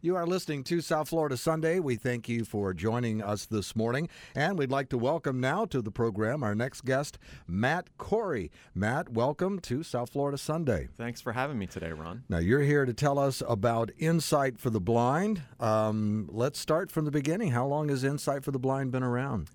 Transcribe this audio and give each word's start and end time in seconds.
You 0.00 0.14
are 0.14 0.28
listening 0.28 0.62
to 0.64 0.80
South 0.80 1.08
Florida 1.08 1.36
Sunday. 1.36 1.80
We 1.80 1.96
thank 1.96 2.28
you 2.28 2.44
for 2.44 2.72
joining 2.72 3.20
us 3.20 3.46
this 3.46 3.74
morning. 3.74 4.08
And 4.36 4.56
we'd 4.56 4.70
like 4.70 4.88
to 4.90 4.98
welcome 4.98 5.40
now 5.40 5.64
to 5.66 5.82
the 5.82 5.90
program 5.90 6.44
our 6.44 6.54
next 6.54 6.84
guest, 6.84 7.18
Matt 7.48 7.88
Corey. 7.98 8.52
Matt, 8.76 9.08
welcome 9.08 9.58
to 9.60 9.82
South 9.82 10.10
Florida 10.10 10.38
Sunday. 10.38 10.86
Thanks 10.96 11.20
for 11.20 11.32
having 11.32 11.58
me 11.58 11.66
today, 11.66 11.90
Ron. 11.90 12.22
Now, 12.28 12.38
you're 12.38 12.62
here 12.62 12.84
to 12.84 12.94
tell 12.94 13.18
us 13.18 13.42
about 13.48 13.90
Insight 13.98 14.60
for 14.60 14.70
the 14.70 14.80
Blind. 14.80 15.42
Um, 15.58 16.28
let's 16.30 16.60
start 16.60 16.92
from 16.92 17.04
the 17.04 17.10
beginning. 17.10 17.50
How 17.50 17.66
long 17.66 17.88
has 17.88 18.04
Insight 18.04 18.44
for 18.44 18.52
the 18.52 18.60
Blind 18.60 18.92
been 18.92 19.02
around? 19.02 19.50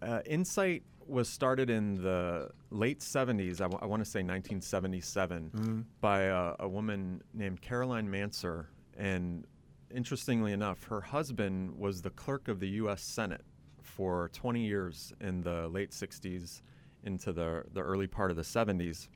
Uh, 0.00 0.20
Insight 0.24 0.84
was 1.06 1.28
started 1.28 1.68
in 1.68 2.02
the 2.02 2.48
late 2.70 3.00
70s, 3.00 3.56
I, 3.60 3.64
w- 3.64 3.78
I 3.82 3.84
want 3.84 4.02
to 4.02 4.10
say 4.10 4.20
1977, 4.20 5.50
Mm-hmm. 5.54 5.80
by 6.00 6.22
a, 6.22 6.54
a 6.60 6.68
woman 6.68 7.20
named 7.34 7.60
Caroline 7.60 8.08
Manser. 8.08 8.66
And 8.96 9.44
interestingly 9.94 10.52
enough, 10.52 10.84
her 10.84 11.00
husband 11.00 11.78
was 11.78 12.02
the 12.02 12.10
clerk 12.10 12.48
of 12.48 12.60
the 12.60 12.68
U.S. 12.68 13.02
Senate 13.02 13.44
for 13.82 14.30
20 14.32 14.60
years 14.60 15.12
in 15.20 15.42
the 15.42 15.68
late 15.68 15.90
60s 15.90 16.62
into 17.04 17.32
the, 17.32 17.64
the 17.72 17.80
early 17.80 18.06
part 18.06 18.30
of 18.30 18.36
the 18.36 18.42
70s. 18.42 19.08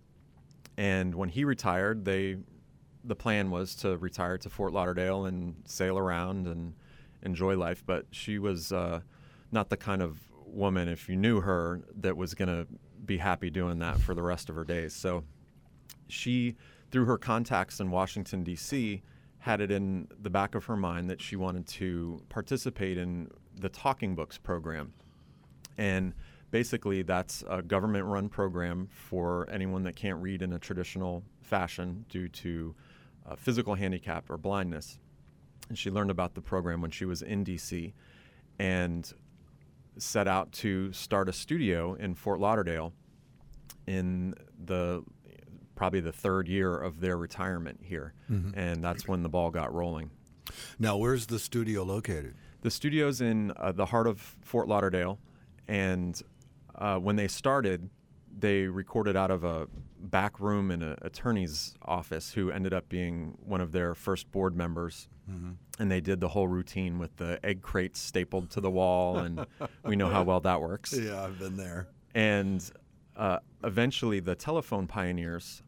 And 0.77 1.15
when 1.15 1.29
he 1.29 1.45
retired, 1.45 2.05
they 2.05 2.39
the 3.05 3.17
plan 3.17 3.51
was 3.51 3.75
to 3.75 3.97
retire 3.97 4.37
to 4.39 4.51
Fort 4.51 4.73
Lauderdale 4.73 5.25
and 5.25 5.55
sail 5.65 5.97
around 5.97 6.47
and 6.47 6.75
enjoy 7.23 7.57
life. 7.57 7.83
But 7.85 8.07
she 8.11 8.39
was 8.39 8.73
uh, 8.73 9.01
not 9.51 9.71
the 9.71 9.77
kind 9.77 10.03
of 10.03 10.19
woman, 10.45 10.89
if 10.89 11.09
you 11.09 11.17
knew 11.17 11.41
her, 11.41 11.81
that 11.97 12.17
was 12.17 12.35
going 12.35 12.49
to 12.49 12.67
be 13.05 13.17
happy 13.17 13.51
doing 13.51 13.79
that 13.79 13.99
for 13.99 14.15
the 14.15 14.23
rest 14.23 14.49
of 14.49 14.55
her 14.55 14.65
days. 14.65 14.95
So 14.95 15.25
she, 16.09 16.57
through 16.91 17.07
her 17.07 17.19
contacts 17.19 17.81
in 17.81 17.91
Washington, 17.91 18.45
D.C., 18.45 19.03
had 19.41 19.61
it 19.61 19.71
in 19.71 20.07
the 20.21 20.31
back 20.31 20.55
of 20.55 20.67
her 20.67 20.77
mind 20.77 21.11
that 21.11 21.21
she 21.21 21.35
wanted 21.35 21.67
to 21.67 22.23
participate 22.29 22.99
in 22.99 23.29
the 23.59 23.69
Talking 23.69 24.15
Books 24.15 24.39
program. 24.39 24.93
And 25.79 26.13
basically, 26.51 27.03
that's 27.03 27.43
a 27.49 27.63
government 27.63 28.05
run 28.05 28.29
program 28.29 28.89
for 28.91 29.49
anyone 29.51 29.83
that 29.85 29.97
can't 29.97 30.21
read 30.21 30.43
in 30.43 30.53
a 30.53 30.59
traditional 30.59 31.25
fashion 31.41 32.05
due 32.11 32.29
to 32.29 32.75
uh, 33.27 33.35
physical 33.35 33.75
handicap 33.75 34.29
or 34.31 34.37
blindness. 34.37 34.99
And 35.69 35.79
she 35.79 35.91
learned 35.91 36.11
about 36.11 36.35
the 36.35 36.43
program 36.43 36.83
when 36.83 36.91
she 36.91 37.07
was 37.07 37.23
in 37.23 37.45
DC 37.45 37.95
and 38.59 39.11
set 39.97 40.29
out 40.29 40.53
to 40.53 40.93
start 40.93 41.31
a 41.31 41.33
studio 41.33 41.95
in 41.95 42.15
Fort 42.15 42.41
Lauderdale 42.41 42.93
in 43.87 44.35
the 44.65 45.03
probably 45.81 46.01
the 46.01 46.13
third 46.13 46.47
year 46.47 46.77
of 46.77 47.01
their 47.01 47.17
retirement 47.17 47.81
here. 47.83 48.13
And 48.55 48.85
that's 48.85 49.09
when 49.09 49.23
the 49.23 49.31
ball 49.31 49.51
got 49.51 49.73
rolling. 49.73 50.11
Now, 50.79 50.99
where's 50.99 51.25
the 51.27 51.39
studio 51.39 51.85
located? 51.85 52.35
The 52.61 52.71
studio's 52.71 53.23
in 53.23 53.51
uh, 53.57 53.73
the 53.73 53.87
heart 53.87 54.07
of 54.07 54.21
Fort 54.43 54.69
Lauderdale, 54.69 55.19
and 55.69 56.21
uh, 56.75 56.99
when 56.99 57.17
they 57.17 57.29
started, 57.29 57.89
they 58.39 58.65
recorded 58.65 59.17
out 59.17 59.31
of 59.31 59.43
a 59.43 59.69
back 59.99 60.39
room 60.39 60.71
in 60.71 60.83
an 60.83 60.99
attorney's 61.01 61.75
office 61.81 62.31
who 62.35 62.51
ended 62.51 62.75
up 62.75 62.91
being 62.91 63.39
one 63.43 63.63
of 63.63 63.73
their 63.73 63.95
first 63.95 64.31
board 64.31 64.55
members. 64.55 65.09
And 65.79 65.91
they 65.91 66.01
did 66.03 66.21
the 66.21 66.29
whole 66.29 66.49
routine 66.49 66.99
with 66.99 67.17
the 67.17 67.39
egg 67.43 67.63
crates 67.63 68.01
stapled 68.01 68.51
to 68.51 68.61
the 68.61 68.71
wall, 68.71 69.17
and 69.19 69.47
we 69.85 69.97
know 69.97 70.09
how 70.11 70.25
well 70.25 70.41
that 70.41 70.61
works. 70.61 70.93
Yeah, 70.99 71.25
I've 71.25 71.39
been 71.39 71.57
there. 71.57 71.87
And 72.15 72.61
uh, 73.17 73.39
eventually, 73.63 74.21
the 74.21 74.35
telephone 74.35 74.87
pioneers 74.87 75.63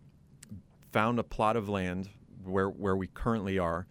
found 0.92 1.18
a 1.18 1.24
plot 1.24 1.56
of 1.56 1.68
land 1.68 2.10
where, 2.44 2.68
where 2.68 2.96
we 2.96 3.06
currently 3.08 3.58
are, 3.58 3.86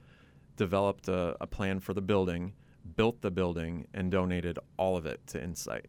developed 0.55 1.07
a, 1.07 1.35
a 1.41 1.47
plan 1.47 1.79
for 1.79 1.93
the 1.93 2.01
building, 2.01 2.53
built 2.95 3.21
the 3.21 3.31
building, 3.31 3.87
and 3.93 4.11
donated 4.11 4.59
all 4.77 4.95
of 4.95 5.05
it 5.05 5.25
to 5.27 5.43
Insight. 5.43 5.87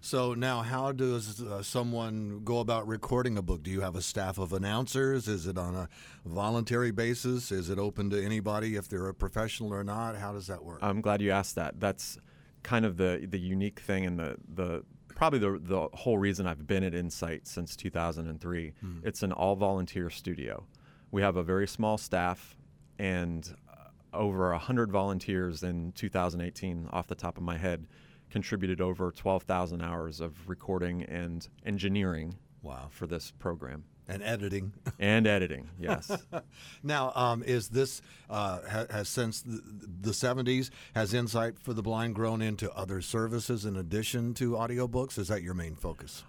So 0.00 0.32
now, 0.34 0.62
how 0.62 0.92
does 0.92 1.42
uh, 1.42 1.62
someone 1.62 2.42
go 2.44 2.60
about 2.60 2.86
recording 2.86 3.36
a 3.36 3.42
book? 3.42 3.64
Do 3.64 3.70
you 3.70 3.80
have 3.80 3.96
a 3.96 4.02
staff 4.02 4.38
of 4.38 4.52
announcers? 4.52 5.26
Is 5.26 5.46
it 5.46 5.58
on 5.58 5.74
a 5.74 5.88
voluntary 6.24 6.92
basis? 6.92 7.50
Is 7.50 7.68
it 7.68 7.78
open 7.78 8.08
to 8.10 8.24
anybody 8.24 8.76
if 8.76 8.88
they're 8.88 9.08
a 9.08 9.14
professional 9.14 9.74
or 9.74 9.82
not? 9.82 10.16
How 10.16 10.32
does 10.32 10.46
that 10.46 10.62
work? 10.62 10.78
I'm 10.82 11.00
glad 11.00 11.20
you 11.20 11.32
asked 11.32 11.56
that. 11.56 11.80
That's 11.80 12.16
kind 12.62 12.84
of 12.84 12.96
the 12.96 13.26
the 13.28 13.38
unique 13.38 13.80
thing 13.80 14.06
and 14.06 14.18
the 14.18 14.36
the 14.54 14.84
probably 15.18 15.38
the 15.40 15.58
the 15.60 15.88
whole 15.94 16.16
reason 16.16 16.46
I've 16.46 16.66
been 16.66 16.82
at 16.84 16.94
Insight 16.94 17.46
since 17.46 17.76
2003. 17.76 18.72
It's 19.04 19.22
an 19.22 19.32
all 19.32 19.56
volunteer 19.56 20.08
studio. 20.08 20.64
We 21.10 21.20
have 21.22 21.36
a 21.36 21.42
very 21.42 21.66
small 21.68 21.98
staff 21.98 22.56
and 22.98 23.54
uh, 23.68 24.16
over 24.16 24.50
100 24.52 24.90
volunteers 24.90 25.62
in 25.62 25.92
2018 25.92 26.88
off 26.92 27.06
the 27.08 27.14
top 27.14 27.36
of 27.36 27.42
my 27.42 27.58
head 27.58 27.86
contributed 28.30 28.80
over 28.80 29.10
12,000 29.10 29.80
hours 29.82 30.20
of 30.20 30.48
recording 30.48 31.02
and 31.04 31.48
engineering 31.66 32.36
Wow. 32.62 32.88
for 32.90 33.06
this 33.06 33.30
program 33.38 33.84
And 34.08 34.22
editing. 34.22 34.72
and 34.98 35.26
editing. 35.26 35.68
Yes. 35.78 36.10
now, 36.82 37.12
um, 37.14 37.42
is 37.42 37.68
this 37.68 38.00
uh, 38.30 38.60
ha- 38.68 38.86
has 38.90 39.08
since 39.08 39.42
the, 39.42 39.60
the 40.00 40.10
70s 40.12 40.70
has 40.94 41.12
Insight 41.12 41.58
for 41.58 41.74
the 41.74 41.82
Blind 41.82 42.14
grown 42.14 42.40
into 42.40 42.72
other 42.72 43.02
services 43.02 43.64
in 43.64 43.76
addition 43.76 44.32
to 44.34 44.52
audiobooks? 44.52 45.18
Is 45.18 45.28
that 45.28 45.42
your 45.42 45.54
main 45.54 45.74
focus? 45.74 46.24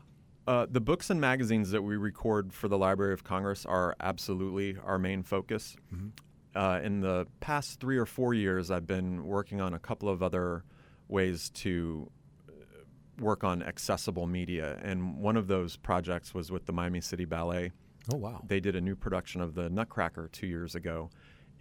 Uh, 0.46 0.66
the 0.70 0.82
books 0.82 1.10
and 1.10 1.22
magazines 1.22 1.72
that 1.72 1.84
we 1.84 1.96
record 1.96 2.52
for 2.54 2.68
the 2.68 2.78
Library 2.78 3.14
of 3.14 3.24
Congress 3.24 3.66
are 3.66 3.96
absolutely 4.00 4.76
our 4.84 4.98
main 4.98 5.22
focus. 5.24 5.78
Uh, 6.56 6.80
in 6.84 7.02
the 7.02 7.28
past 7.40 7.80
three 7.80 7.98
or 7.98 8.06
four 8.08 8.34
years, 8.34 8.72
I've 8.72 8.88
been 8.88 9.26
working 9.26 9.62
on 9.62 9.74
a 9.76 9.80
couple 9.80 10.10
of 10.10 10.24
other 10.24 10.64
ways 11.08 11.50
to 11.52 12.10
work 13.20 13.44
on 13.44 13.62
accessible 13.64 14.28
media, 14.28 14.78
and 14.82 15.18
one 15.18 15.38
of 15.38 15.48
those 15.48 15.78
projects 15.78 16.34
was 16.34 16.52
with 16.52 16.66
the 16.66 16.74
Miami 16.74 17.02
City 17.02 17.26
Ballet. 17.26 17.72
Oh 18.14 18.18
wow! 18.18 18.42
They 18.48 18.60
did 18.60 18.76
a 18.76 18.82
new 18.82 18.96
production 18.96 19.42
of 19.42 19.56
the 19.56 19.70
Nutcracker 19.70 20.30
two 20.32 20.48
years 20.48 20.76
ago, 20.76 21.10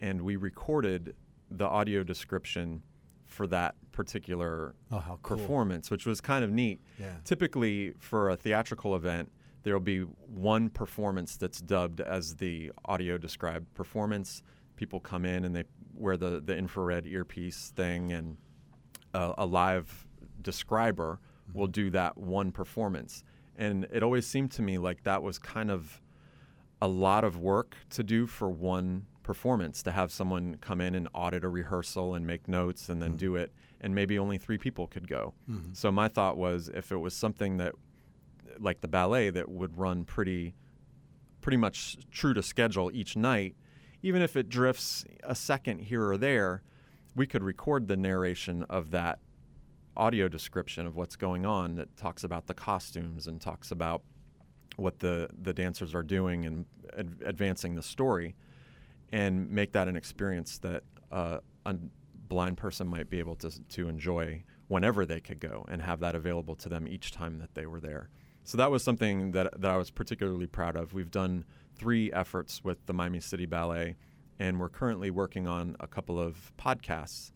and 0.01 0.23
we 0.23 0.37
recorded 0.37 1.15
the 1.51 1.67
audio 1.67 2.03
description 2.03 2.83
for 3.27 3.47
that 3.49 3.75
particular 3.93 4.75
Oh, 4.91 4.99
how 4.99 5.19
cool. 5.23 5.37
performance, 5.37 5.91
which 5.91 6.07
was 6.07 6.21
kind 6.21 6.45
of 6.45 6.51
neat. 6.51 6.81
Yeah. 6.99 7.13
Typically, 7.25 7.93
for 7.99 8.31
a 8.31 8.37
theatrical 8.37 8.97
event, 8.97 9.31
there 9.63 9.75
will 9.75 9.81
be 9.81 10.01
one 10.01 10.71
performance 10.71 11.37
that's 11.37 11.61
dubbed 11.61 12.01
as 12.01 12.37
the 12.37 12.73
audio 12.87 13.19
described 13.19 13.73
performance. 13.75 14.43
People 14.77 15.01
come 15.01 15.25
in 15.27 15.45
and 15.45 15.55
they 15.55 15.65
wear 15.95 16.17
the, 16.17 16.41
the 16.43 16.57
infrared 16.57 17.07
earpiece 17.07 17.73
thing, 17.77 18.13
and 18.13 18.37
a, 19.13 19.35
a 19.39 19.47
live 19.47 20.07
describer 20.41 21.21
will 21.55 21.67
do 21.67 21.91
that 21.91 22.17
one 22.17 22.53
performance. 22.53 23.25
And 23.57 23.87
it 23.93 24.03
always 24.03 24.27
seemed 24.27 24.53
to 24.53 24.63
me 24.63 24.79
like 24.79 25.03
that 25.05 25.23
was 25.23 25.39
kind 25.39 25.71
of 25.71 26.01
a 26.81 26.89
lot 26.89 27.25
of 27.25 27.37
work 27.39 27.77
to 27.91 28.03
do 28.03 28.27
for 28.27 28.49
one 28.49 29.07
performance 29.23 29.83
to 29.83 29.93
have 29.93 30.11
someone 30.11 30.57
come 30.61 30.81
in 30.81 30.95
and 30.95 31.09
audit 31.13 31.45
a 31.45 31.49
rehearsal 31.49 32.15
and 32.15 32.27
make 32.27 32.49
notes 32.49 32.89
and 32.89 33.03
then 33.03 33.11
mm-hmm. 33.11 33.19
do 33.19 33.37
it 33.37 33.53
and 33.81 33.95
maybe 33.95 34.19
only 34.19 34.39
three 34.39 34.59
people 34.59 34.87
could 34.87 35.07
go. 35.07 35.35
Mm-hmm. 35.51 35.73
So 35.75 35.93
my 35.93 36.09
thought 36.09 36.37
was 36.37 36.69
if 36.69 36.91
it 36.93 36.97
was 36.97 37.15
something 37.15 37.59
that 37.59 37.75
like 38.59 38.81
the 38.81 38.89
ballet 38.89 39.31
that 39.31 39.49
would 39.49 39.77
run 39.77 40.05
pretty 40.05 40.55
pretty 41.41 41.57
much 41.57 41.97
true 42.11 42.35
to 42.35 42.43
schedule 42.43 42.91
each 42.93 43.17
night 43.17 43.55
even 44.03 44.23
if 44.23 44.37
it 44.37 44.49
drifts 44.49 45.05
a 45.23 45.35
second 45.35 45.81
here 45.81 46.09
or 46.09 46.17
there 46.17 46.63
we 47.15 47.27
could 47.27 47.43
record 47.43 47.89
the 47.89 47.97
narration 47.97 48.65
of 48.65 48.91
that 48.91 49.19
audio 49.99 50.29
description 50.29 50.87
of 50.87 50.97
what's 50.97 51.17
going 51.17 51.45
on 51.45 51.75
that 51.75 51.95
talks 51.97 52.25
about 52.25 52.47
the 52.47 52.55
costumes 52.55 53.27
and 53.27 53.41
talks 53.41 53.71
about 53.71 54.03
what 54.77 55.01
the, 55.01 55.29
the 55.43 55.53
dancers 55.53 55.95
are 55.95 56.05
doing 56.05 56.47
and 56.47 56.65
ad- 56.97 57.17
advancing 57.25 57.75
the 57.75 57.83
story 57.83 58.37
and 59.13 59.51
make 59.51 59.73
that 59.73 59.89
an 59.89 59.97
experience 59.97 60.59
that 60.59 60.85
uh, 61.11 61.39
a 61.67 61.75
blind 62.29 62.57
person 62.57 62.87
might 62.87 63.11
be 63.11 63.19
able 63.19 63.35
to, 63.35 63.51
to 63.69 63.89
enjoy 63.89 64.43
whenever 64.69 65.05
they 65.05 65.21
could 65.21 65.41
go 65.41 65.65
and 65.69 65.83
have 65.83 66.01
that 66.01 66.15
available 66.15 66.55
to 66.55 66.69
them 66.69 66.87
each 66.87 67.11
time 67.11 67.39
that 67.39 67.55
they 67.55 67.67
were 67.67 67.81
there. 67.81 68.09
So 68.45 68.57
that 68.59 68.71
was 68.71 68.83
something 68.85 69.33
that, 69.33 69.61
that 69.61 69.71
I 69.71 69.77
was 69.77 69.91
particularly 69.91 70.47
proud 70.47 70.77
of. 70.77 70.95
We've 70.95 71.11
done 71.11 71.45
three 71.77 72.13
efforts 72.13 72.63
with 72.63 72.85
the 72.87 72.93
Miami 72.93 73.21
City 73.21 73.47
Ballet, 73.47 73.97
and 74.39 74.61
we're 74.61 74.69
currently 74.69 75.11
working 75.11 75.47
on 75.47 75.77
a 75.81 75.87
couple 75.87 76.21
of 76.21 76.53
podcasts. 76.57 77.33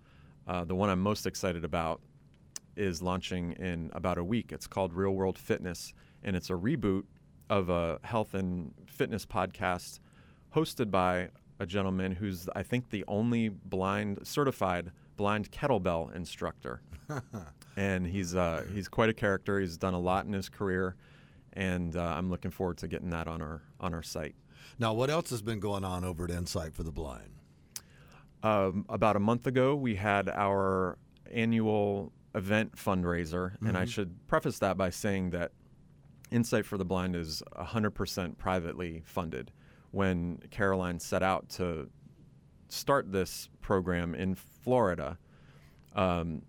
Uh, 0.46 0.64
the 0.64 0.74
one 0.74 0.90
I'm 0.90 1.00
most 1.00 1.26
excited 1.26 1.64
about 1.64 2.00
is 2.76 3.02
launching 3.02 3.52
in 3.52 3.90
about 3.92 4.18
a 4.18 4.24
week. 4.24 4.52
It's 4.52 4.66
called 4.66 4.92
Real 4.92 5.12
World 5.12 5.38
Fitness, 5.38 5.92
and 6.22 6.36
it's 6.36 6.50
a 6.50 6.54
reboot 6.54 7.04
of 7.50 7.68
a 7.68 7.98
health 8.02 8.34
and 8.34 8.72
fitness 8.86 9.26
podcast 9.26 10.00
hosted 10.54 10.90
by 10.90 11.28
a 11.58 11.66
gentleman 11.66 12.12
who's, 12.12 12.48
I 12.54 12.62
think, 12.62 12.90
the 12.90 13.04
only 13.08 13.48
blind, 13.48 14.26
certified 14.26 14.90
blind 15.16 15.50
kettlebell 15.50 16.14
instructor. 16.14 16.80
and 17.76 18.06
he's, 18.06 18.34
uh, 18.34 18.64
he's 18.72 18.88
quite 18.88 19.10
a 19.10 19.14
character. 19.14 19.60
He's 19.60 19.76
done 19.76 19.94
a 19.94 20.00
lot 20.00 20.24
in 20.24 20.32
his 20.32 20.48
career, 20.48 20.96
and 21.52 21.94
uh, 21.94 22.02
I'm 22.02 22.30
looking 22.30 22.50
forward 22.50 22.78
to 22.78 22.88
getting 22.88 23.10
that 23.10 23.28
on 23.28 23.42
our, 23.42 23.62
on 23.80 23.94
our 23.94 24.02
site. 24.02 24.34
Now, 24.78 24.94
what 24.94 25.10
else 25.10 25.30
has 25.30 25.42
been 25.42 25.60
going 25.60 25.84
on 25.84 26.04
over 26.04 26.24
at 26.24 26.30
Insight 26.30 26.74
for 26.74 26.82
the 26.82 26.90
Blind? 26.90 27.30
Um, 28.42 28.84
about 28.88 29.16
a 29.16 29.20
month 29.20 29.46
ago, 29.46 29.74
we 29.74 29.94
had 29.94 30.28
our 30.28 30.98
annual 31.30 32.12
event 32.34 32.76
fundraiser, 32.76 33.56
and 33.60 33.76
I 33.76 33.82
mm-hmm. 33.82 33.90
should 33.90 34.26
preface 34.26 34.58
that 34.60 34.76
by 34.76 34.90
saying 34.90 35.30
that 35.30 35.52
Insight 36.30 36.64
for 36.64 36.78
the 36.78 36.84
Blind 36.84 37.14
is 37.14 37.42
100% 37.56 38.38
privately 38.38 39.02
funded. 39.04 39.52
When 39.90 40.38
Caroline 40.50 40.98
set 40.98 41.22
out 41.22 41.50
to 41.50 41.90
start 42.68 43.12
this 43.12 43.50
program 43.60 44.14
in 44.14 44.34
Florida, 44.34 45.18
um, 45.94 46.42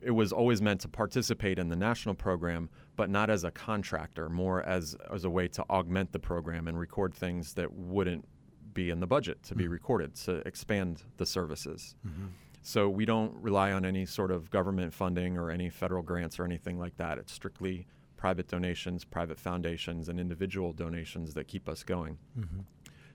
it 0.00 0.12
was 0.12 0.32
always 0.32 0.62
meant 0.62 0.80
to 0.82 0.88
participate 0.88 1.58
in 1.58 1.68
the 1.68 1.74
national 1.74 2.14
program, 2.14 2.70
but 2.94 3.10
not 3.10 3.28
as 3.28 3.42
a 3.42 3.50
contractor, 3.50 4.28
more 4.28 4.62
as, 4.62 4.96
as 5.12 5.24
a 5.24 5.30
way 5.30 5.48
to 5.48 5.64
augment 5.68 6.12
the 6.12 6.20
program 6.20 6.68
and 6.68 6.78
record 6.78 7.12
things 7.12 7.54
that 7.54 7.72
wouldn't 7.72 8.24
be 8.72 8.90
in 8.90 9.00
the 9.00 9.06
budget 9.06 9.42
to 9.42 9.56
be 9.56 9.64
mm. 9.64 9.70
recorded 9.70 10.14
to 10.14 10.36
expand 10.46 11.02
the 11.16 11.26
services. 11.26 11.96
Mm-hmm. 12.06 12.26
So 12.66 12.88
we 12.88 13.04
don't 13.04 13.32
rely 13.40 13.70
on 13.70 13.84
any 13.84 14.06
sort 14.06 14.32
of 14.32 14.50
government 14.50 14.92
funding 14.92 15.38
or 15.38 15.52
any 15.52 15.70
federal 15.70 16.02
grants 16.02 16.40
or 16.40 16.44
anything 16.44 16.80
like 16.80 16.96
that. 16.96 17.16
It's 17.16 17.32
strictly 17.32 17.86
private 18.16 18.48
donations, 18.48 19.04
private 19.04 19.38
foundations, 19.38 20.08
and 20.08 20.18
individual 20.18 20.72
donations 20.72 21.32
that 21.34 21.46
keep 21.46 21.68
us 21.68 21.84
going. 21.84 22.18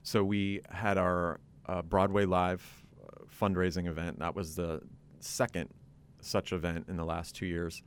So 0.03 0.23
we 0.23 0.61
had 0.69 0.97
our 0.97 1.41
uh, 1.65 1.81
Broadway 1.81 2.23
Live 2.23 2.63
uh, 3.03 3.25
fundraising 3.25 3.89
event. 3.89 4.19
That 4.19 4.37
was 4.37 4.55
the 4.55 4.83
second 5.19 5.67
such 6.21 6.53
event 6.53 6.85
in 6.87 6.95
the 6.95 7.03
last 7.03 7.35
two 7.35 7.45
years, 7.45 7.83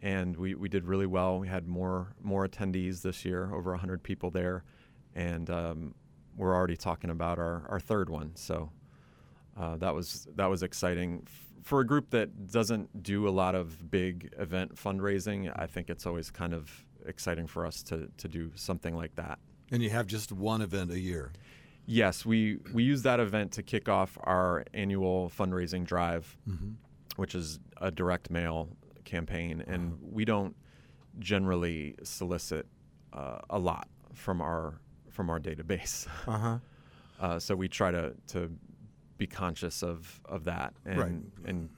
and 0.00 0.36
we, 0.36 0.54
we 0.54 0.68
did 0.68 0.84
really 0.84 1.06
well. 1.06 1.38
We 1.38 1.48
had 1.48 1.66
more 1.66 2.08
more 2.22 2.46
attendees 2.46 3.00
this 3.00 3.24
year, 3.24 3.54
over 3.54 3.70
100 3.70 4.02
people 4.02 4.30
there, 4.30 4.64
and 5.14 5.48
um, 5.48 5.94
we're 6.36 6.54
already 6.54 6.76
talking 6.76 7.08
about 7.08 7.38
our, 7.38 7.64
our 7.70 7.80
third 7.80 8.10
one. 8.10 8.32
So 8.34 8.70
uh, 9.58 9.76
that 9.76 9.94
was 9.94 10.26
that 10.36 10.46
was 10.46 10.62
exciting 10.62 11.22
F- 11.26 11.64
for 11.64 11.80
a 11.80 11.86
group 11.86 12.10
that 12.10 12.50
doesn't 12.50 13.02
do 13.02 13.28
a 13.28 13.30
lot 13.30 13.54
of 13.54 13.90
big 13.90 14.32
event 14.38 14.74
fundraising. 14.74 15.52
I 15.54 15.66
think 15.66 15.90
it's 15.90 16.06
always 16.06 16.30
kind 16.30 16.54
of 16.54 16.70
exciting 17.06 17.46
for 17.46 17.66
us 17.66 17.82
to 17.84 18.08
to 18.18 18.28
do 18.28 18.52
something 18.54 18.94
like 18.94 19.14
that. 19.16 19.38
And 19.70 19.82
you 19.82 19.90
have 19.90 20.06
just 20.06 20.32
one 20.32 20.62
event 20.62 20.90
a 20.90 20.98
year. 20.98 21.32
Yes, 21.86 22.24
we 22.24 22.58
we 22.72 22.82
use 22.84 23.02
that 23.02 23.20
event 23.20 23.52
to 23.52 23.62
kick 23.62 23.88
off 23.88 24.16
our 24.22 24.64
annual 24.74 25.30
fundraising 25.36 25.84
drive, 25.84 26.36
which 27.16 27.34
is 27.34 27.58
a 27.78 27.90
direct 27.90 28.30
mail 28.30 28.68
campaign, 29.04 29.64
and 29.66 29.98
we 30.00 30.24
don't 30.24 30.54
generally 31.18 31.96
solicit 32.04 32.66
uh, 33.12 33.38
a 33.50 33.58
lot 33.58 33.88
from 34.14 34.40
our 34.40 34.80
from 35.08 35.30
our 35.30 35.40
database. 35.40 36.06
Uh-huh. 36.26 36.58
Uh, 37.20 37.38
so 37.38 37.54
we 37.54 37.68
try 37.68 37.90
to 37.90 38.14
to 38.26 38.50
be 39.20 39.26
conscious 39.28 39.82
of 39.84 40.20
of 40.24 40.44
that 40.44 40.72
and 40.84 40.98
Right. 40.98 41.12
and 41.44 41.68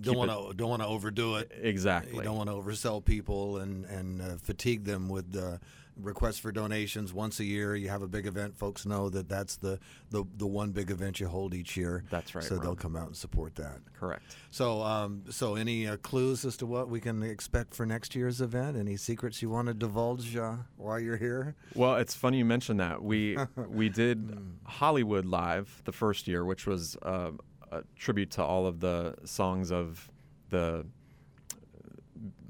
Don't 0.00 0.16
want 0.16 0.30
to 0.30 0.54
don't 0.56 0.70
want 0.70 0.82
to 0.82 0.88
overdo 0.88 1.36
it. 1.36 1.52
exactly 1.60 2.16
You 2.16 2.22
don't 2.22 2.36
want 2.36 2.48
to 2.48 2.56
oversell 2.56 3.04
people 3.04 3.58
and 3.58 3.84
and 3.86 4.22
uh, 4.22 4.36
fatigue 4.42 4.84
them 4.84 5.08
with 5.10 5.36
uh, 5.36 5.58
requests 5.96 6.38
for 6.38 6.52
donations 6.52 7.12
once 7.12 7.40
a 7.40 7.44
year. 7.44 7.76
You 7.76 7.88
have 7.88 8.02
a 8.02 8.08
big 8.08 8.26
event, 8.26 8.56
folks 8.56 8.86
know 8.86 9.08
that 9.10 9.28
that's 9.28 9.56
the 9.56 9.78
the, 10.10 10.24
the 10.36 10.46
one 10.46 10.70
big 10.72 10.90
event 10.90 11.20
you 11.20 11.28
hold 11.28 11.54
each 11.54 11.76
year. 11.76 12.04
That's 12.10 12.34
right, 12.34 12.44
So 12.44 12.56
they'll 12.58 12.76
come 12.76 12.96
out 12.96 13.06
and 13.08 13.16
support 13.16 13.54
that. 13.56 13.80
correct. 13.98 14.36
So, 14.50 14.82
um, 14.82 15.24
so 15.30 15.54
any 15.54 15.86
uh, 15.86 15.96
clues 15.98 16.44
as 16.44 16.56
to 16.58 16.66
what 16.66 16.88
we 16.88 17.00
can 17.00 17.22
expect 17.22 17.74
for 17.74 17.86
next 17.86 18.14
year's 18.14 18.40
event? 18.40 18.76
Any 18.76 18.96
secrets 18.96 19.42
you 19.42 19.50
want 19.50 19.68
to 19.68 19.74
divulge 19.74 20.36
uh, 20.36 20.56
while 20.76 20.98
you're 21.00 21.16
here? 21.16 21.54
Well, 21.74 21.96
it's 21.96 22.14
funny 22.14 22.38
you 22.38 22.44
mentioned 22.44 22.80
that. 22.80 23.02
We 23.02 23.36
we 23.68 23.88
did 23.88 24.36
Hollywood 24.64 25.26
Live 25.26 25.82
the 25.84 25.92
first 25.92 26.26
year, 26.28 26.44
which 26.44 26.66
was 26.66 26.96
uh, 27.02 27.30
a 27.70 27.82
tribute 27.96 28.30
to 28.32 28.42
all 28.44 28.66
of 28.66 28.80
the 28.80 29.14
songs 29.24 29.70
of 29.72 30.10
the 30.50 30.86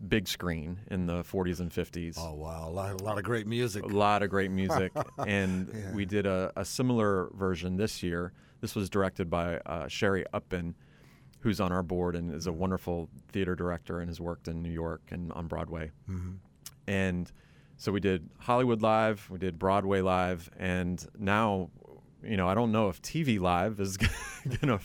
big 0.08 0.26
screen 0.28 0.78
in 0.90 1.06
the 1.06 1.22
40s 1.22 1.60
and 1.60 1.70
50s. 1.70 2.16
Oh 2.18 2.34
wow, 2.34 2.68
a 2.68 2.70
lot, 2.70 3.00
a 3.00 3.04
lot 3.04 3.18
of 3.18 3.24
great 3.24 3.46
music. 3.46 3.84
A 3.84 3.86
lot 3.86 4.22
of 4.22 4.30
great 4.30 4.50
music, 4.50 4.92
and 5.26 5.68
Yeah. 5.74 5.92
we 5.92 6.04
did 6.04 6.26
a, 6.26 6.52
a 6.56 6.64
similar 6.64 7.28
version 7.34 7.76
this 7.76 8.02
year. 8.02 8.32
This 8.60 8.74
was 8.74 8.88
directed 8.90 9.28
by 9.30 9.58
uh, 9.66 9.88
Sherry 9.88 10.24
Upton, 10.32 10.74
who's 11.40 11.60
on 11.60 11.72
our 11.72 11.82
board 11.82 12.14
and 12.16 12.32
is 12.34 12.46
a 12.46 12.52
wonderful 12.52 13.08
theater 13.32 13.54
director 13.54 14.00
and 14.00 14.08
has 14.08 14.20
worked 14.20 14.48
in 14.48 14.62
New 14.62 14.70
York 14.70 15.02
and 15.10 15.32
on 15.32 15.46
Broadway. 15.48 15.90
Mhm. 16.10 16.36
And 16.86 17.30
so 17.76 17.90
we 17.92 18.00
did 18.00 18.28
Hollywood 18.38 18.82
Live, 18.82 19.28
we 19.30 19.38
did 19.38 19.58
Broadway 19.58 20.00
Live, 20.00 20.50
and 20.58 21.04
now, 21.18 21.70
you 22.22 22.36
know, 22.36 22.48
I 22.48 22.54
don't 22.54 22.70
know 22.72 22.88
if 22.88 23.02
TV 23.02 23.40
Live 23.40 23.80
is 23.80 23.96
gonna 24.60 24.78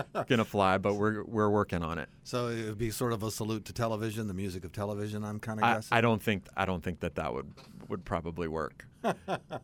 gonna 0.28 0.44
fly, 0.44 0.78
but 0.78 0.94
we're 0.94 1.24
we're 1.24 1.50
working 1.50 1.82
on 1.82 1.98
it. 1.98 2.08
So 2.24 2.48
it 2.48 2.64
would 2.64 2.78
be 2.78 2.90
sort 2.90 3.12
of 3.12 3.22
a 3.22 3.30
salute 3.30 3.64
to 3.66 3.72
television, 3.72 4.28
the 4.28 4.34
music 4.34 4.64
of 4.64 4.72
television. 4.72 5.24
I'm 5.24 5.40
kind 5.40 5.60
of 5.60 5.64
I, 5.64 5.74
guessing. 5.74 5.96
I 5.96 6.00
don't 6.00 6.22
think 6.22 6.46
I 6.56 6.64
don't 6.64 6.82
think 6.82 7.00
that 7.00 7.16
that 7.16 7.32
would 7.32 7.50
would 7.88 8.04
probably 8.04 8.48
work. 8.48 8.86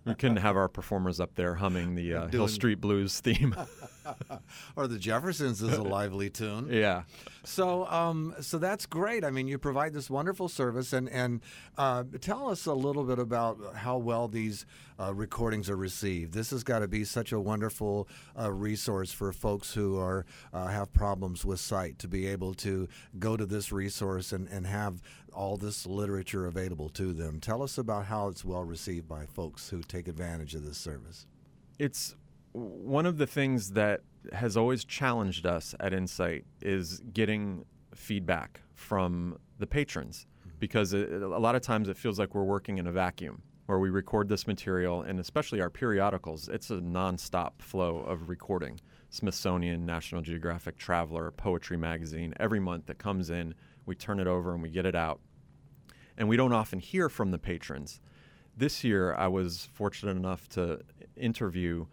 we 0.04 0.14
couldn't 0.14 0.38
have 0.38 0.56
our 0.56 0.68
performers 0.68 1.20
up 1.20 1.34
there 1.34 1.54
humming 1.54 1.94
the 1.94 2.14
uh, 2.14 2.28
Hill 2.28 2.48
Street 2.48 2.80
Blues 2.80 3.20
theme. 3.20 3.54
or 4.76 4.86
the 4.86 4.98
Jeffersons 4.98 5.62
is 5.62 5.76
a 5.76 5.82
lively 5.82 6.30
tune. 6.30 6.68
yeah. 6.70 7.02
So, 7.44 7.86
um, 7.86 8.34
so 8.40 8.58
that's 8.58 8.86
great. 8.86 9.24
I 9.24 9.30
mean, 9.30 9.46
you 9.46 9.58
provide 9.58 9.92
this 9.92 10.10
wonderful 10.10 10.48
service, 10.48 10.92
and 10.92 11.08
and 11.08 11.40
uh, 11.76 12.04
tell 12.20 12.50
us 12.50 12.66
a 12.66 12.74
little 12.74 13.04
bit 13.04 13.18
about 13.18 13.58
how 13.76 13.98
well 13.98 14.28
these 14.28 14.66
uh, 15.00 15.14
recordings 15.14 15.70
are 15.70 15.76
received. 15.76 16.34
This 16.34 16.50
has 16.50 16.64
got 16.64 16.80
to 16.80 16.88
be 16.88 17.04
such 17.04 17.32
a 17.32 17.40
wonderful 17.40 18.08
uh, 18.38 18.52
resource 18.52 19.12
for 19.12 19.32
folks 19.32 19.74
who 19.74 19.98
are 19.98 20.26
uh, 20.52 20.66
have 20.66 20.92
problems 20.92 21.44
with 21.44 21.60
sight 21.60 21.98
to 22.00 22.08
be 22.08 22.26
able 22.26 22.54
to 22.54 22.88
go 23.18 23.36
to 23.36 23.46
this 23.46 23.72
resource 23.72 24.32
and, 24.32 24.48
and 24.48 24.66
have 24.66 25.02
all 25.32 25.56
this 25.56 25.86
literature 25.86 26.46
available 26.46 26.88
to 26.88 27.12
them. 27.12 27.38
Tell 27.38 27.62
us 27.62 27.78
about 27.78 28.06
how 28.08 28.28
it's 28.28 28.44
well 28.44 28.64
received 28.64 29.06
by 29.08 29.26
folks 29.26 29.68
who 29.68 29.82
take 29.82 30.08
advantage 30.08 30.54
of 30.54 30.64
this 30.64 30.78
service. 30.78 31.26
it's 31.78 32.16
one 32.52 33.06
of 33.06 33.18
the 33.18 33.26
things 33.26 33.72
that 33.72 34.00
has 34.32 34.56
always 34.56 34.84
challenged 34.84 35.46
us 35.46 35.74
at 35.80 35.92
Insight 35.92 36.44
is 36.60 37.00
getting 37.12 37.64
feedback 37.94 38.60
from 38.74 39.38
the 39.58 39.66
patrons. 39.66 40.26
Mm-hmm. 40.40 40.56
Because 40.58 40.92
it, 40.92 41.10
a 41.22 41.38
lot 41.38 41.54
of 41.54 41.62
times 41.62 41.88
it 41.88 41.96
feels 41.96 42.18
like 42.18 42.34
we're 42.34 42.42
working 42.42 42.78
in 42.78 42.86
a 42.86 42.92
vacuum 42.92 43.42
where 43.66 43.78
we 43.78 43.90
record 43.90 44.28
this 44.28 44.46
material 44.46 45.02
and 45.02 45.20
especially 45.20 45.60
our 45.60 45.68
periodicals 45.68 46.48
it's 46.48 46.70
a 46.70 46.78
nonstop 46.78 47.52
flow 47.58 47.98
of 47.98 48.28
recording. 48.28 48.80
Smithsonian, 49.10 49.86
National 49.86 50.20
Geographic, 50.20 50.76
Traveler, 50.76 51.30
Poetry 51.30 51.76
Magazine 51.76 52.34
every 52.40 52.60
month 52.60 52.86
that 52.86 52.98
comes 52.98 53.30
in 53.30 53.54
we 53.86 53.94
turn 53.94 54.20
it 54.20 54.26
over 54.26 54.52
and 54.52 54.62
we 54.62 54.68
get 54.68 54.86
it 54.86 54.94
out 54.94 55.20
and 56.18 56.28
we 56.28 56.36
don't 56.36 56.52
often 56.52 56.78
hear 56.78 57.08
from 57.08 57.30
the 57.30 57.38
patrons 57.38 58.00
this 58.58 58.82
year 58.82 59.14
I 59.14 59.28
was 59.28 59.68
fortunate 59.72 60.16
enough 60.16 60.48
to 60.50 60.80
interview 61.16 61.86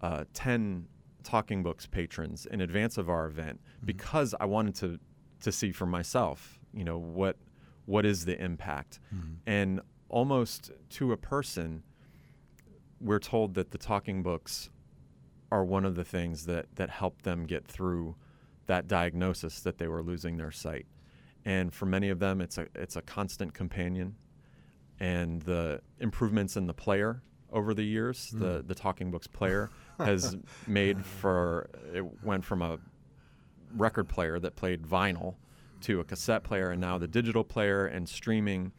uh, 0.00 0.24
10 0.32 0.86
talking 1.22 1.62
books 1.62 1.86
patrons 1.86 2.46
in 2.46 2.60
advance 2.62 2.96
of 2.96 3.10
our 3.10 3.26
event 3.26 3.60
because 3.84 4.34
I 4.40 4.46
wanted 4.46 4.74
to 4.76 4.98
to 5.40 5.52
see 5.52 5.70
for 5.70 5.86
myself, 5.86 6.58
you 6.72 6.82
know, 6.82 6.98
what 6.98 7.36
what 7.84 8.04
is 8.04 8.24
the 8.24 8.42
impact. 8.42 8.98
And 9.46 9.80
almost 10.08 10.72
to 10.90 11.12
a 11.12 11.16
person 11.16 11.82
we're 13.00 13.20
told 13.20 13.54
that 13.54 13.70
the 13.70 13.78
talking 13.78 14.22
books 14.22 14.70
are 15.52 15.64
one 15.64 15.84
of 15.84 15.94
the 15.94 16.04
things 16.04 16.46
that 16.46 16.66
that 16.76 16.90
helped 16.90 17.24
them 17.24 17.44
get 17.44 17.66
through 17.66 18.16
that 18.66 18.88
diagnosis 18.88 19.60
that 19.60 19.78
they 19.78 19.86
were 19.88 20.02
losing 20.02 20.38
their 20.38 20.50
sight. 20.50 20.86
And 21.48 21.72
for 21.72 21.86
many 21.86 22.10
of 22.10 22.18
them 22.18 22.42
it's 22.42 22.58
a 22.58 22.66
it's 22.74 22.96
a 22.96 23.02
constant 23.02 23.54
companion 23.54 24.16
and 25.00 25.40
the 25.42 25.80
improvements 25.98 26.56
in 26.56 26.66
the 26.66 26.74
player 26.74 27.22
over 27.50 27.72
the 27.72 27.82
years, 27.82 28.30
hmm. 28.30 28.40
the 28.40 28.64
the 28.66 28.74
talking 28.74 29.10
books 29.10 29.26
player 29.26 29.70
has 29.98 30.36
made 30.66 31.04
for 31.04 31.70
it 31.94 32.04
went 32.22 32.44
from 32.44 32.60
a 32.60 32.78
record 33.74 34.08
player 34.08 34.38
that 34.38 34.56
played 34.56 34.82
vinyl 34.82 35.36
to 35.80 36.00
a 36.00 36.04
cassette 36.04 36.42
player 36.42 36.70
and 36.70 36.80
now 36.80 36.98
the 36.98 37.08
digital 37.08 37.44
player 37.44 37.86
and 37.86 38.08
streaming. 38.08 38.72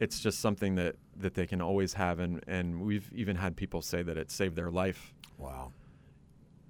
It's 0.00 0.20
just 0.20 0.40
something 0.40 0.74
that 0.74 0.96
that 1.16 1.34
they 1.34 1.46
can 1.46 1.62
always 1.62 1.94
have 1.94 2.18
and 2.18 2.42
and 2.48 2.80
we've 2.80 3.08
even 3.14 3.36
had 3.36 3.56
people 3.56 3.82
say 3.82 4.02
that 4.02 4.16
it 4.16 4.32
saved 4.32 4.56
their 4.56 4.70
life. 4.70 5.14
Wow. 5.38 5.72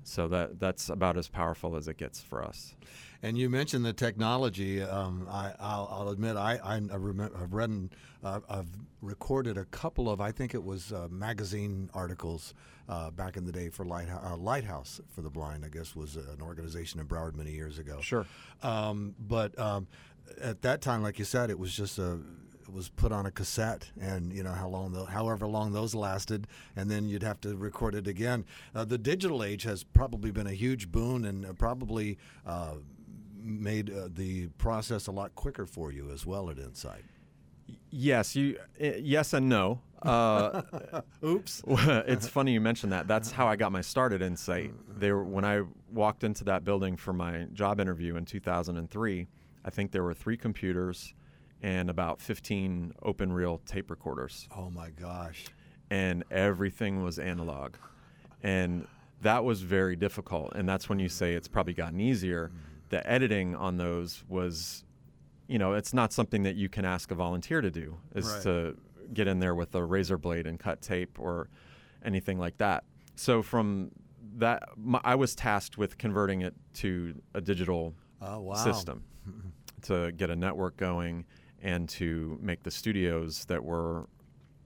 So 0.07 0.29
that 0.29 0.61
that's 0.61 0.89
about 0.89 1.17
as 1.17 1.29
powerful 1.29 1.77
as 1.77 1.89
it 1.89 1.97
gets 1.97 2.21
for 2.21 2.43
us. 2.43 2.75
And 3.23 3.37
you 3.37 3.49
mentioned 3.51 3.85
the 3.85 3.93
technology. 3.93 4.83
Um, 4.83 5.27
I, 5.29 5.53
I'll, 5.59 5.89
I'll 5.91 6.09
admit, 6.11 6.37
I, 6.37 6.61
I 6.63 6.77
I've 6.77 7.53
read, 7.53 7.71
and, 7.71 7.95
uh, 8.23 8.41
I've 8.49 8.69
recorded 9.01 9.57
a 9.57 9.65
couple 9.65 10.11
of, 10.11 10.21
I 10.21 10.31
think 10.33 10.55
it 10.55 10.63
was 10.63 10.93
uh, 10.93 11.09
magazine 11.11 11.91
articles 11.95 12.55
uh, 12.89 13.11
back 13.11 13.37
in 13.37 13.45
the 13.45 13.53
day 13.53 13.71
for 13.71 13.85
Lighthouse, 13.85 14.23
uh, 14.25 14.37
Lighthouse 14.37 15.01
for 15.09 15.23
the 15.23 15.31
Blind. 15.31 15.65
I 15.65 15.69
guess 15.69 15.97
was 15.97 16.17
an 16.17 16.41
organization 16.43 17.01
in 17.01 17.07
Broward 17.07 17.35
many 17.35 17.53
years 17.53 17.79
ago. 17.79 18.01
Sure. 18.01 18.27
Um, 18.63 19.15
but 19.19 19.59
um, 19.59 19.89
at 20.41 20.63
that 20.63 20.81
time, 20.83 21.03
like 21.03 21.19
you 21.19 21.25
said, 21.25 21.51
it 21.51 21.59
was 21.59 21.75
just 21.75 21.99
a 21.99 22.21
was 22.69 22.89
put 22.89 23.13
on 23.13 23.27
a 23.27 23.31
cassette, 23.31 23.91
and 24.01 24.33
you 24.33 24.43
know 24.43 24.53
how 24.53 24.69
long, 24.69 24.93
the, 24.93 25.05
however 25.05 25.47
long 25.47 25.73
those 25.73 25.95
lasted, 25.95 26.47
and 26.75 26.91
then 26.91 27.09
you'd 27.09 27.23
have 27.23 27.41
to 27.43 27.57
record 27.57 27.95
it 27.95 28.07
again. 28.07 28.45
Uh, 28.75 28.85
the 28.85 28.99
digital 28.99 29.43
age 29.43 29.63
has 29.63 29.85
probably 29.85 30.31
been 30.31 30.47
a 30.47 30.53
huge 30.53 30.91
boon, 30.91 31.25
and 31.25 31.47
uh, 31.47 31.53
probably 31.53 32.19
uh, 32.47 32.75
made 33.41 33.91
uh, 33.91 34.09
the 34.13 34.49
process 34.59 35.07
a 35.07 35.13
lot 35.13 35.35
quicker 35.35 35.67
for 35.67 35.93
you 35.93 36.11
as 36.11 36.27
well 36.27 36.51
at 36.51 36.59
Insight. 36.59 37.05
Yes, 37.91 38.37
you. 38.37 38.59
Uh, 38.81 38.93
yes 38.99 39.33
and 39.33 39.49
no. 39.49 39.81
Uh, 40.03 40.63
Oops. 41.25 41.63
it's 41.69 42.29
funny 42.29 42.53
you 42.53 42.61
mentioned 42.61 42.93
that. 42.93 43.09
That's 43.09 43.31
how 43.31 43.47
I 43.47 43.57
got 43.57 43.73
my 43.73 43.81
start 43.81 44.13
at 44.13 44.23
Insight. 44.23 44.73
They 44.99 45.11
were, 45.11 45.25
when 45.25 45.45
I 45.45 45.63
walked 45.93 46.25
into 46.25 46.45
that 46.45 46.65
building 46.65 46.97
for 46.97 47.13
my 47.13 47.47
job 47.53 47.81
interview 47.81 48.17
in 48.17 48.25
2003. 48.25 49.27
I 49.65 49.71
think 49.71 49.91
there 49.91 50.05
were 50.05 50.15
three 50.15 50.37
computers 50.37 51.13
and 51.63 51.89
about 51.91 52.21
15 52.21 52.93
open 53.03 53.33
reel 53.33 53.59
tape 53.67 53.91
recorders. 53.91 54.49
Oh 54.57 54.71
my 54.71 54.91
gosh. 54.91 55.45
And 55.91 56.25
everything 56.31 57.03
was 57.03 57.19
analog. 57.19 57.75
And 58.43 58.87
that 59.23 59.45
was 59.45 59.63
very 59.63 59.97
difficult. 59.97 60.53
And 60.55 60.69
that's 60.69 60.89
when 60.89 60.99
you 60.99 61.09
say 61.09 61.35
it's 61.35 61.49
probably 61.49 61.73
gotten 61.75 62.01
easier. 62.01 62.49
Mm-hmm. 62.49 62.59
The 62.91 63.11
editing 63.11 63.57
on 63.57 63.77
those 63.79 64.23
was, 64.29 64.85
you 65.49 65.59
know, 65.59 65.73
it's 65.73 65.95
not 65.95 66.13
something 66.13 66.43
that 66.45 66.57
you 66.57 66.69
can 66.69 66.85
ask 66.85 67.11
a 67.11 67.15
volunteer 67.15 67.61
to 67.61 67.71
do, 67.71 67.97
is 68.15 68.27
Right. 68.27 68.43
to 68.43 68.77
get 69.15 69.27
in 69.29 69.39
there 69.39 69.55
with 69.55 69.75
a 69.75 69.85
razor 69.85 70.19
blade 70.19 70.47
and 70.47 70.59
cut 70.59 70.83
tape 70.83 71.19
or 71.19 71.49
anything 72.05 72.39
like 72.39 72.57
that. 72.59 72.85
So 73.15 73.43
from 73.43 73.91
that, 74.37 74.63
my, 74.77 75.01
I 75.05 75.15
was 75.15 75.35
tasked 75.35 75.79
with 75.79 75.97
converting 75.99 76.43
it 76.43 76.55
to 76.75 77.15
a 77.35 77.41
digital 77.41 77.95
Oh 78.21 78.41
wow. 78.41 78.55
system 78.55 79.05
to 79.83 80.13
get 80.13 80.31
a 80.31 80.37
network 80.37 80.77
going 80.77 81.25
and 81.63 81.89
to 81.89 82.39
make 82.43 82.63
the 82.63 82.71
studios 82.71 83.45
that 83.47 83.65
were 83.65 84.07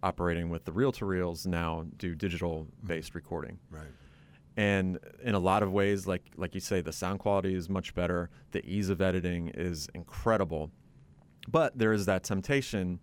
operating 0.03 0.49
with 0.51 0.65
the 0.65 0.73
reel 0.73 0.93
to 0.93 1.05
reels 1.05 1.47
now 1.47 1.85
do 1.99 2.15
digital 2.15 2.67
based 2.85 3.15
recording 3.15 3.59
Right. 3.71 3.85
and 4.57 4.99
in 5.23 5.35
a 5.35 5.39
lot 5.39 5.63
of 5.63 5.73
ways 5.73 6.07
like 6.07 6.23
like 6.37 6.55
you 6.55 6.61
say 6.61 6.81
the 6.81 6.93
sound 6.93 7.19
quality 7.21 7.55
is 7.55 7.69
much 7.69 7.95
better 7.95 8.31
the 8.53 8.65
ease 8.65 8.89
of 8.89 9.01
editing 9.03 9.49
is 9.49 9.89
incredible 9.95 10.71
but 11.49 11.77
there 11.79 11.93
is 11.93 12.07
that 12.07 12.25
temptation 12.25 12.99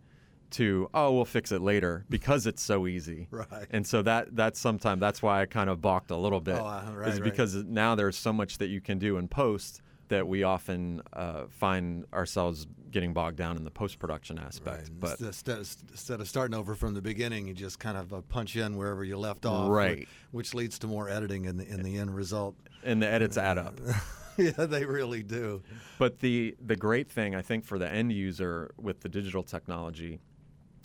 to 0.50 0.90
oh 0.94 1.12
we'll 1.14 1.26
fix 1.26 1.52
it 1.52 1.62
later 1.62 2.04
because 2.10 2.48
it's 2.48 2.64
so 2.64 2.88
easy 2.88 3.28
Right. 3.30 3.68
and 3.70 3.86
so 3.86 4.02
that 4.02 4.36
that's 4.36 4.60
sometimes 4.60 5.00
that's 5.00 5.22
why 5.22 5.42
i 5.42 5.46
kind 5.46 5.70
of 5.70 5.82
balked 5.82 6.10
a 6.10 6.18
little 6.18 6.40
bit 6.42 6.56
Oh, 6.60 6.66
uh, 6.66 6.92
right, 6.96 7.10
is 7.10 7.20
right. 7.22 7.24
because 7.30 7.54
now 7.56 7.94
there's 7.94 8.18
so 8.18 8.34
much 8.34 8.58
that 8.58 8.68
you 8.70 8.82
can 8.82 8.98
do 8.98 9.18
in 9.18 9.28
post 9.28 9.82
that 10.10 10.28
we 10.28 10.44
often 10.44 11.02
uh, 11.14 11.44
find 11.50 12.06
ourselves 12.14 12.66
getting 12.92 13.14
bogged 13.14 13.36
down 13.38 13.58
in 13.58 13.64
the 13.66 13.72
post-production 13.72 14.40
aspect 14.40 14.90
Right. 14.90 15.00
but 15.00 15.20
instead, 15.20 15.58
instead 15.58 16.22
of 16.22 16.28
starting 16.30 16.56
over 16.56 16.74
from 16.76 16.94
the 16.94 17.02
beginning, 17.02 17.48
you 17.48 17.54
just 17.54 17.80
kind 17.80 17.98
of 17.98 18.14
uh, 18.14 18.22
punch 18.30 18.56
in 18.56 18.78
wherever 18.78 19.04
you 19.04 19.18
left 19.18 19.46
off. 19.46 19.70
Right. 19.70 20.00
Which, 20.00 20.08
which 20.32 20.54
leads 20.54 20.80
to 20.80 20.88
more 20.88 21.10
editing 21.10 21.46
in 21.46 21.58
the 21.58 21.68
in 21.68 21.84
the 21.84 21.98
end 21.98 22.16
result. 22.16 22.56
and 22.84 23.02
the 23.02 23.08
edits 23.08 23.38
add 23.38 23.58
up 23.58 23.80
yeah, 24.38 24.52
they 24.52 24.86
really 24.86 25.24
do. 25.24 25.62
But 25.98 26.20
the 26.20 26.56
the 26.66 26.76
great 26.76 27.10
thing 27.10 27.36
I 27.36 27.42
think 27.42 27.66
for 27.66 27.78
the 27.80 27.90
end 27.90 28.12
user 28.14 28.72
with 28.78 29.02
the 29.02 29.10
digital 29.10 29.44
technology, 29.44 30.20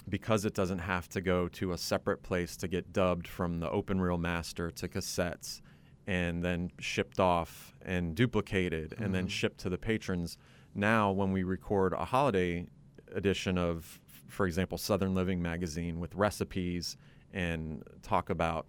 because 0.09 0.45
it 0.45 0.55
doesn't 0.55 0.81
have 0.81 1.09
to 1.11 1.21
go 1.21 1.49
to 1.49 1.73
a 1.73 1.79
separate 1.79 2.23
place 2.23 2.57
to 2.57 2.67
get 2.69 2.93
dubbed 2.93 3.29
from 3.29 3.61
the 3.61 3.71
open 3.71 4.01
reel 4.01 4.19
master 4.19 4.71
to 4.73 4.89
cassettes, 4.89 5.61
and 6.07 6.43
then 6.43 6.71
shipped 6.79 7.21
off 7.21 7.75
and 7.83 8.15
duplicated 8.15 8.95
and 8.99 9.15
then 9.15 9.25
mm-hmm. 9.25 9.29
shipped 9.29 9.59
to 9.59 9.69
the 9.69 9.79
patrons. 9.79 10.37
Now, 10.75 11.13
when 11.13 11.33
we 11.33 11.43
record 11.43 11.93
a 11.93 12.05
holiday 12.05 12.67
edition 13.15 13.59
of, 13.59 14.01
for 14.29 14.47
example, 14.47 14.79
Southern 14.79 15.15
Living 15.15 15.41
magazine 15.43 16.01
with 16.01 16.15
recipes 16.15 16.97
and 17.33 17.83
talk 18.03 18.31
about 18.31 18.67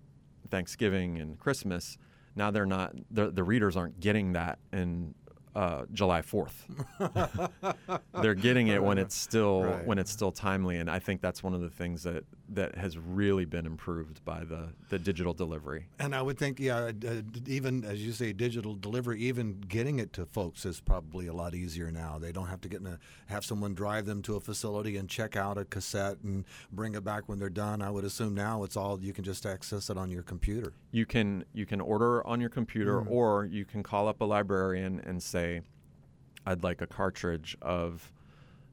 Thanksgiving 0.50 1.20
and 1.20 1.40
Christmas, 1.40 1.98
now 2.36 2.52
they're 2.52 2.66
not 2.66 2.94
the, 3.12 3.32
the 3.32 3.44
readers 3.44 3.78
aren't 3.78 4.00
getting 4.00 4.34
that 4.34 4.60
in 4.72 5.14
uh, 5.56 5.86
July 5.94 6.22
4th. 6.22 6.54
they're 8.22 8.34
getting 8.34 8.68
it 8.68 8.84
when 8.84 8.98
it's 8.98 9.16
still 9.16 9.64
Right. 9.64 9.86
when 9.86 10.00
it's 10.00 10.12
still 10.12 10.32
timely 10.32 10.78
and 10.78 10.90
I 10.90 11.00
think 11.00 11.22
that's 11.22 11.44
one 11.44 11.54
of 11.54 11.62
the 11.62 11.70
things 11.70 12.04
that 12.04 12.24
that 12.50 12.76
has 12.76 12.98
really 12.98 13.46
been 13.46 13.66
improved 13.66 14.24
by 14.26 14.44
the 14.44 14.70
the 14.90 15.00
digital 15.00 15.34
delivery. 15.34 15.88
And 16.00 16.14
I 16.16 16.22
would 16.22 16.38
think, 16.38 16.60
yeah, 16.60 16.92
uh, 17.08 17.22
even 17.48 17.84
as 17.84 18.06
you 18.06 18.12
say, 18.12 18.34
digital 18.34 18.76
delivery, 18.76 19.20
even 19.22 19.62
getting 19.62 20.00
it 20.00 20.14
to 20.14 20.26
folks 20.26 20.66
is 20.66 20.80
probably 20.80 21.28
a 21.28 21.34
lot 21.34 21.56
easier 21.56 21.92
now. 21.92 22.18
They 22.20 22.32
don't 22.32 22.48
have 22.48 22.62
to 22.62 22.70
get 22.70 22.82
in 22.82 22.88
a, 22.88 23.00
have 23.28 23.44
someone 23.46 23.74
drive 23.74 24.06
them 24.06 24.22
to 24.24 24.36
a 24.36 24.40
facility 24.40 24.98
and 24.98 25.10
check 25.10 25.36
out 25.36 25.58
a 25.58 25.66
cassette 25.66 26.18
and 26.24 26.46
bring 26.72 26.96
it 26.96 27.04
back 27.04 27.24
when 27.28 27.40
they're 27.40 27.50
done. 27.50 27.82
I 27.82 27.90
would 27.90 28.04
assume 28.06 28.36
now 28.36 28.64
it's 28.64 28.78
all 28.78 29.00
you 29.02 29.14
can 29.14 29.24
just 29.24 29.46
access 29.46 29.90
it 29.90 29.98
on 29.98 30.12
your 30.12 30.24
computer. 30.24 30.74
You 30.92 31.06
can 31.06 31.46
you 31.54 31.66
can 31.66 31.82
order 31.82 32.26
on 32.28 32.40
your 32.40 32.50
computer 32.50 33.02
or 33.02 33.46
you 33.46 33.66
can 33.66 33.82
call 33.84 34.08
up 34.08 34.22
a 34.22 34.26
librarian 34.26 35.02
and 35.06 35.22
say 35.24 35.43
I'd 36.46 36.64
like 36.64 36.82
a 36.82 36.88
cartridge 36.88 37.58
of 37.62 38.12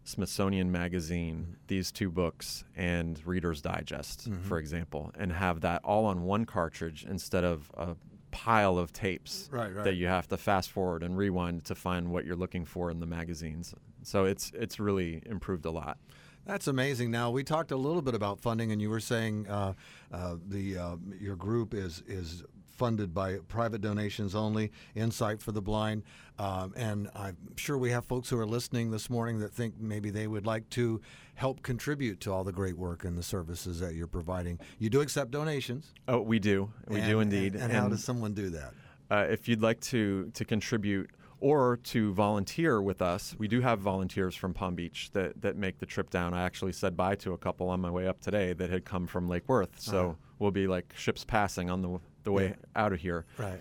Smithsonian 0.04 0.72
Magazine, 0.72 1.56
these 1.66 1.92
two 1.92 2.10
books, 2.10 2.64
and 2.74 3.20
Reader's 3.26 3.60
Digest, 3.60 4.28
for 4.42 4.58
example, 4.58 5.12
and 5.18 5.32
have 5.32 5.60
that 5.60 5.82
all 5.84 6.06
on 6.06 6.22
one 6.22 6.46
cartridge 6.46 7.04
instead 7.08 7.44
of 7.44 7.70
a 7.76 7.96
pile 8.30 8.78
of 8.78 8.92
tapes 8.92 9.48
Right, 9.52 9.74
right. 9.74 9.84
that 9.84 9.94
you 9.94 10.06
have 10.06 10.26
to 10.28 10.36
fast 10.36 10.70
forward 10.70 11.02
and 11.02 11.16
rewind 11.16 11.64
to 11.66 11.74
find 11.74 12.08
what 12.10 12.24
you're 12.24 12.36
looking 12.36 12.64
for 12.64 12.90
in 12.90 12.98
the 13.00 13.06
magazines. 13.06 13.74
So 14.02 14.24
it's 14.24 14.50
it's 14.54 14.80
really 14.80 15.22
improved 15.26 15.66
a 15.66 15.70
lot. 15.70 15.98
That's 16.46 16.66
amazing. 16.66 17.10
Now 17.10 17.30
we 17.30 17.44
talked 17.44 17.70
a 17.70 17.76
little 17.76 18.02
bit 18.02 18.14
about 18.14 18.40
funding, 18.40 18.72
and 18.72 18.80
you 18.80 18.88
were 18.88 19.00
saying 19.00 19.46
uh, 19.48 19.74
uh, 20.10 20.36
the 20.48 20.78
uh, 20.78 20.96
your 21.20 21.36
group 21.36 21.74
is 21.74 22.02
is 22.06 22.42
funded 22.80 23.12
by 23.12 23.36
private 23.46 23.82
donations 23.82 24.34
only. 24.34 24.72
Insight 24.94 25.42
for 25.42 25.52
the 25.52 25.60
Blind, 25.60 26.02
um, 26.38 26.72
and 26.74 27.10
I'm 27.14 27.36
sure 27.56 27.76
we 27.76 27.90
have 27.90 28.06
folks 28.06 28.30
who 28.30 28.38
are 28.38 28.46
listening 28.46 28.90
this 28.90 29.10
morning 29.10 29.38
that 29.40 29.52
think 29.52 29.74
maybe 29.78 30.08
they 30.08 30.26
would 30.26 30.46
like 30.46 30.66
to 30.70 31.02
help 31.34 31.62
contribute 31.62 32.20
to 32.20 32.32
all 32.32 32.42
the 32.42 32.52
great 32.52 32.78
work 32.78 33.04
and 33.04 33.18
the 33.18 33.22
services 33.22 33.80
that 33.80 33.94
you're 33.96 34.06
providing. 34.06 34.58
You 34.78 34.88
do 34.88 35.02
accept 35.02 35.30
donations. 35.30 35.92
Oh, 36.08 36.22
we 36.22 36.38
do, 36.38 36.72
we 36.88 37.02
do 37.02 37.20
And- 37.20 37.30
indeed. 37.34 37.52
And, 37.54 37.64
and 37.64 37.72
how 37.72 37.88
does 37.90 38.02
someone 38.02 38.32
do 38.32 38.48
that? 38.48 38.72
uh, 39.10 39.26
if 39.28 39.46
you'd 39.46 39.60
like 39.60 39.80
to 39.80 40.30
to 40.32 40.44
contribute 40.46 41.10
or 41.40 41.78
to 41.82 42.12
volunteer 42.14 42.80
with 42.80 43.02
us, 43.02 43.34
we 43.38 43.46
do 43.48 43.60
have 43.60 43.78
volunteers 43.80 44.34
from 44.34 44.54
Palm 44.54 44.74
Beach 44.74 45.10
that, 45.12 45.40
that 45.42 45.56
make 45.56 45.78
the 45.78 45.86
trip 45.86 46.08
down. 46.10 46.32
I 46.32 46.42
actually 46.44 46.72
said 46.72 46.96
bye 46.96 47.16
to 47.16 47.32
a 47.34 47.38
couple 47.38 47.68
on 47.68 47.80
my 47.80 47.90
way 47.90 48.06
up 48.06 48.20
today 48.20 48.52
that 48.54 48.70
had 48.70 48.84
come 48.86 49.06
from 49.06 49.28
Lake 49.28 49.46
Worth, 49.48 49.78
so 49.80 49.98
Uh-huh. 49.98 50.14
we'll 50.38 50.50
be 50.50 50.66
like 50.66 50.94
ships 50.96 51.24
passing 51.24 51.68
on 51.70 51.82
the 51.82 51.98
the 52.24 52.32
way 52.32 52.54
out 52.76 52.92
of 52.92 53.00
here. 53.00 53.24
Right. 53.38 53.58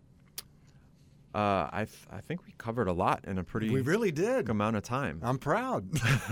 Uh, 1.33 1.69
I 1.71 1.85
th- 1.85 2.07
I 2.11 2.21
think 2.23 2.45
we 2.45 2.55
covered 2.59 2.89
a 2.89 2.93
lot 2.93 3.25
in 3.25 3.39
a 3.39 3.45
pretty 3.45 3.71
We 3.71 3.83
really 3.83 4.11
did. 4.11 4.49
amount 4.49 4.75
of 4.75 4.83
time. 4.83 5.21
I'm 5.23 5.39
proud. 5.39 5.87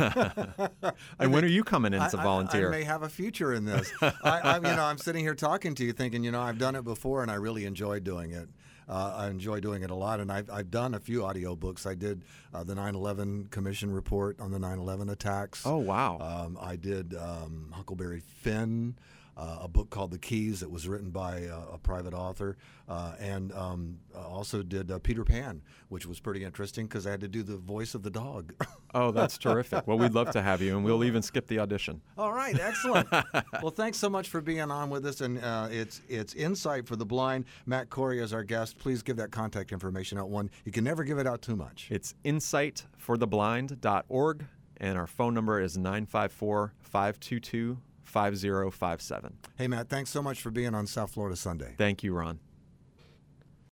and 1.20 1.32
when 1.32 1.44
are 1.44 1.48
you 1.48 1.62
coming 1.62 1.92
in 1.94 2.00
I- 2.00 2.08
to 2.08 2.16
volunteer? 2.16 2.68
I, 2.68 2.78
may 2.78 2.82
have 2.84 3.02
a 3.04 3.08
future 3.08 3.52
in 3.54 3.64
this. 3.64 3.92
I, 4.02 4.12
I, 4.24 4.56
you 4.56 4.62
know, 4.62 4.82
I'm 4.84 4.98
sitting 4.98 5.22
here 5.24 5.36
talking 5.36 5.76
to 5.76 5.84
you, 5.84 5.92
thinking, 5.92 6.24
you 6.24 6.32
know, 6.32 6.40
I've 6.40 6.58
done 6.58 6.74
it 6.74 6.82
before, 6.82 7.22
and 7.22 7.30
I 7.30 7.34
really 7.34 7.64
enjoyed 7.64 8.02
doing 8.02 8.32
it. 8.32 8.48
Uh, 8.88 9.12
I 9.16 9.26
enjoy 9.28 9.60
doing 9.60 9.82
it 9.82 9.90
a 9.90 9.94
lot, 9.94 10.18
and 10.18 10.32
I've, 10.32 10.48
I've 10.50 10.70
done 10.70 10.94
a 10.94 10.98
few 11.00 11.24
audio 11.24 11.54
books. 11.54 11.84
I 11.86 11.94
did 11.94 12.22
uh, 12.54 12.64
the 12.64 12.74
9/11 12.74 13.50
Commission 13.50 13.92
report 13.92 14.40
on 14.40 14.50
the 14.50 14.58
9/11 14.58 15.10
attacks. 15.12 15.66
oh 15.66 15.76
wow. 15.76 16.18
Um, 16.20 16.58
I 16.60 16.76
did 16.76 17.14
um, 17.14 17.72
Huckleberry 17.72 18.20
Finn, 18.20 18.94
uh, 19.38 19.60
a 19.62 19.68
book 19.68 19.88
called 19.88 20.10
The 20.10 20.18
Keys 20.18 20.60
that 20.60 20.70
was 20.70 20.86
written 20.88 21.10
by 21.10 21.46
uh, 21.46 21.74
a 21.74 21.78
private 21.78 22.12
author, 22.12 22.56
uh, 22.88 23.12
and 23.20 23.52
um, 23.52 24.00
uh, 24.14 24.26
also 24.26 24.64
did 24.64 24.90
uh, 24.90 24.98
Peter 24.98 25.22
Pan, 25.24 25.62
which 25.88 26.06
was 26.06 26.18
pretty 26.18 26.42
interesting 26.44 26.86
because 26.86 27.06
I 27.06 27.12
had 27.12 27.20
to 27.20 27.28
do 27.28 27.44
the 27.44 27.56
voice 27.56 27.94
of 27.94 28.02
the 28.02 28.10
dog. 28.10 28.52
oh, 28.94 29.12
that's 29.12 29.38
terrific. 29.38 29.86
Well, 29.86 29.96
we'd 29.96 30.12
love 30.12 30.32
to 30.32 30.42
have 30.42 30.60
you, 30.60 30.76
and 30.76 30.84
we'll 30.84 31.04
even 31.04 31.22
skip 31.22 31.46
the 31.46 31.60
audition. 31.60 32.02
All 32.16 32.32
right, 32.32 32.58
excellent. 32.58 33.06
well, 33.62 33.70
thanks 33.70 33.98
so 33.98 34.10
much 34.10 34.28
for 34.28 34.40
being 34.40 34.60
on 34.60 34.90
with 34.90 35.06
us, 35.06 35.20
and 35.20 35.40
uh, 35.42 35.68
it's 35.70 36.00
it's 36.08 36.34
Insight 36.34 36.88
for 36.88 36.96
the 36.96 37.06
Blind. 37.06 37.44
Matt 37.64 37.90
Corey 37.90 38.18
is 38.18 38.32
our 38.32 38.42
guest. 38.42 38.76
Please 38.78 39.02
give 39.02 39.18
that 39.18 39.30
contact 39.30 39.70
information 39.70 40.18
out. 40.18 40.30
One, 40.30 40.50
you 40.64 40.72
can 40.72 40.82
never 40.82 41.04
give 41.04 41.18
it 41.18 41.28
out 41.28 41.42
too 41.42 41.54
much. 41.54 41.86
It's 41.90 42.16
insightfortheblind.org, 42.24 44.46
and 44.78 44.98
our 44.98 45.06
phone 45.06 45.34
number 45.34 45.60
is 45.60 45.78
954 45.78 46.72
522 46.80 47.78
5057. 48.08 49.36
Hey, 49.56 49.68
Matt, 49.68 49.88
thanks 49.88 50.10
so 50.10 50.22
much 50.22 50.40
for 50.40 50.50
being 50.50 50.74
on 50.74 50.86
South 50.86 51.10
Florida 51.10 51.36
Sunday. 51.36 51.74
Thank 51.76 52.02
you, 52.02 52.14
Ron. 52.14 52.40